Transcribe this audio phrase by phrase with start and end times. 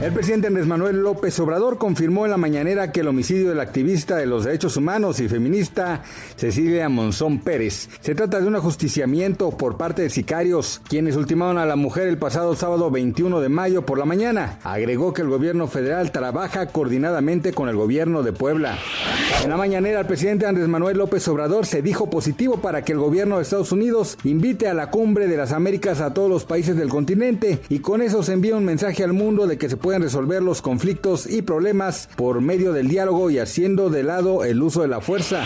[0.00, 4.16] El presidente Andrés Manuel López Obrador confirmó en la mañanera que el homicidio del activista
[4.16, 6.02] de los derechos humanos y feminista
[6.36, 11.66] Cecilia Monzón Pérez se trata de un ajusticiamiento por parte de sicarios, quienes ultimaron a
[11.66, 14.58] la mujer el pasado sábado 21 de mayo por la mañana.
[14.62, 18.78] Agregó que el gobierno federal trabaja coordinadamente con el gobierno de Puebla.
[19.44, 22.98] En la mañanera, el presidente Andrés Manuel López Obrador se dijo positivo para que el
[22.98, 26.74] gobierno de Estados Unidos invite a la cumbre de las Américas a todos los países
[26.74, 29.89] del continente y con eso se envía un mensaje al mundo de que se puede
[29.90, 34.62] pueden resolver los conflictos y problemas por medio del diálogo y haciendo de lado el
[34.62, 35.44] uso de la fuerza.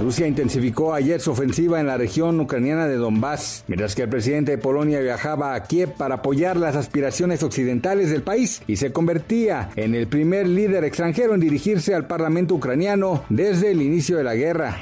[0.00, 4.50] Rusia intensificó ayer su ofensiva en la región ucraniana de Donbass, mientras que el presidente
[4.50, 9.70] de Polonia viajaba a Kiev para apoyar las aspiraciones occidentales del país y se convertía
[9.76, 14.34] en el primer líder extranjero en dirigirse al Parlamento ucraniano desde el inicio de la
[14.34, 14.80] guerra.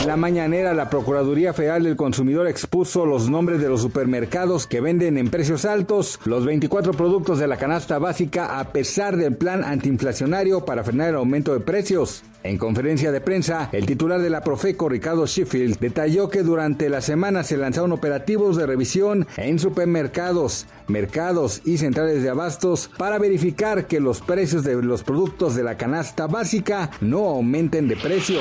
[0.00, 4.80] En la mañanera, la Procuraduría Federal del Consumidor expuso los nombres de los supermercados que
[4.80, 9.62] venden en precios altos los 24 productos de la canasta básica a pesar del plan
[9.64, 12.22] antiinflacionario para frenar el aumento de precios.
[12.42, 17.02] En conferencia de prensa, el titular de la Profeco, Ricardo Sheffield, detalló que durante la
[17.02, 23.86] semana se lanzaron operativos de revisión en supermercados, mercados y centrales de abastos para verificar
[23.86, 28.40] que los precios de los productos de la canasta básica no aumenten de precio.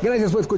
[0.00, 0.42] Gracias por